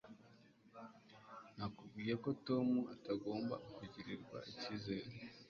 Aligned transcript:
Nakubwiye 1.57 2.13
ko 2.23 2.29
Tom 2.47 2.67
atagomba 2.93 3.55
kugirirwa 3.75 4.37
ikizere 4.53 5.07